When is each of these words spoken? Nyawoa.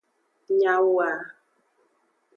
Nyawoa. 0.57 1.09